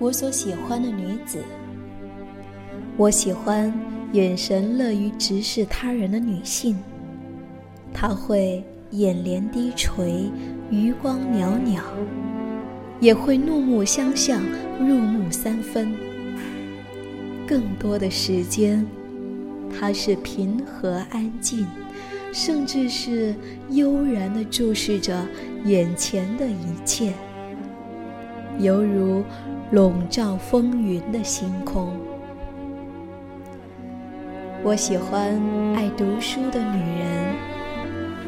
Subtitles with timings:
[0.00, 1.38] 我所喜欢的女子。
[2.96, 3.72] 我喜欢
[4.12, 6.74] 眼神乐于直视他人的女性，
[7.92, 10.30] 她会眼帘低垂，
[10.70, 11.82] 余光袅袅，
[12.98, 14.42] 也会怒目相向，
[14.78, 15.94] 入木三分。
[17.46, 18.86] 更多的时间，
[19.78, 21.66] 她是平和安静，
[22.32, 23.34] 甚至是
[23.68, 25.26] 悠然地注视着
[25.66, 27.12] 眼前的一切，
[28.62, 29.24] 犹如。
[29.72, 31.96] 笼罩风云的星空。
[34.64, 35.40] 我喜欢
[35.76, 37.36] 爱读书的女人。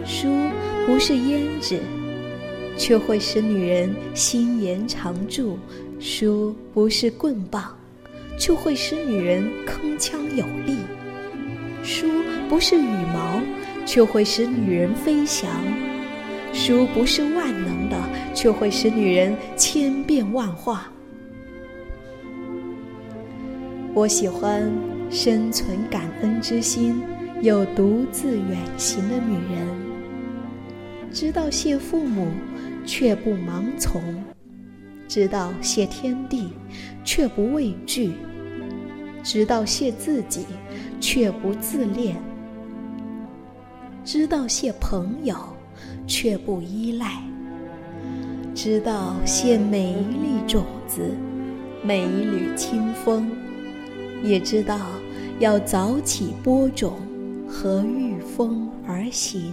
[0.06, 0.28] 书
[0.86, 1.80] 不是胭脂，
[2.76, 5.58] 却会使女人心颜常驻；
[5.98, 7.76] 书不是棍棒，
[8.38, 10.76] 却会使女人铿锵有力；
[11.82, 12.06] 书
[12.48, 13.40] 不是羽毛，
[13.84, 15.50] 却会使女人飞翔；
[16.52, 17.98] 书不是万能的，
[18.34, 20.90] 却会使女人千变万化。
[23.94, 24.70] 我喜欢
[25.10, 27.02] 生存感恩之心
[27.40, 29.66] 又独自远行的女人，
[31.10, 32.28] 知道谢父母
[32.86, 34.00] 却不盲从，
[35.08, 36.50] 知道谢天地
[37.04, 38.12] 却不畏惧，
[39.22, 40.46] 知道谢自己
[41.00, 42.16] 却不自恋，
[44.04, 45.36] 知道谢朋友
[46.06, 47.22] 却不依赖，
[48.54, 51.02] 知道献每一粒种子，
[51.82, 53.30] 每一缕清风。
[54.22, 54.78] 也知道
[55.40, 56.92] 要早起播种
[57.48, 59.52] 和御风而行。